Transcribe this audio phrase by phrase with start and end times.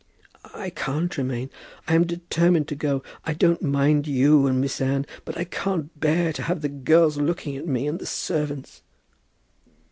[0.55, 1.51] "I can't remain.
[1.87, 3.03] I am determined to go.
[3.23, 7.17] I don't mind you and Miss Anne, but I can't bear to have the girls
[7.17, 8.81] looking at me, and the servants."